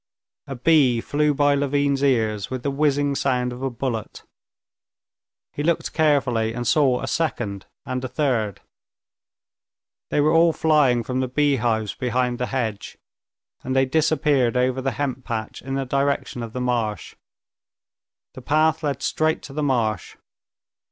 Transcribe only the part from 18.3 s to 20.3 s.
The path led straight to the marsh.